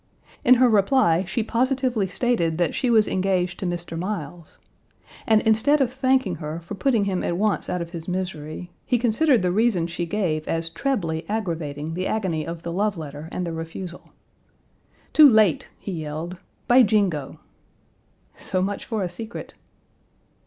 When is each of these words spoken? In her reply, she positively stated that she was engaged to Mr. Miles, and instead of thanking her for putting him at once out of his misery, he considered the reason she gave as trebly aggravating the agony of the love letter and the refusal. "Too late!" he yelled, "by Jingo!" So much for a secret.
In 0.43 0.55
her 0.55 0.67
reply, 0.67 1.25
she 1.25 1.43
positively 1.43 2.07
stated 2.07 2.57
that 2.57 2.73
she 2.73 2.89
was 2.89 3.07
engaged 3.07 3.59
to 3.59 3.67
Mr. 3.67 3.95
Miles, 3.95 4.57
and 5.27 5.41
instead 5.43 5.79
of 5.79 5.93
thanking 5.93 6.37
her 6.37 6.59
for 6.59 6.73
putting 6.73 7.05
him 7.05 7.23
at 7.23 7.37
once 7.37 7.69
out 7.69 7.83
of 7.83 7.91
his 7.91 8.07
misery, 8.07 8.71
he 8.83 8.97
considered 8.97 9.43
the 9.43 9.51
reason 9.51 9.85
she 9.85 10.07
gave 10.07 10.47
as 10.47 10.69
trebly 10.69 11.23
aggravating 11.29 11.93
the 11.93 12.07
agony 12.07 12.47
of 12.47 12.63
the 12.63 12.71
love 12.73 12.97
letter 12.97 13.29
and 13.31 13.45
the 13.45 13.53
refusal. 13.53 14.09
"Too 15.13 15.29
late!" 15.29 15.69
he 15.77 15.91
yelled, 15.91 16.39
"by 16.67 16.81
Jingo!" 16.81 17.39
So 18.37 18.59
much 18.63 18.85
for 18.85 19.03
a 19.03 19.07
secret. 19.09 19.53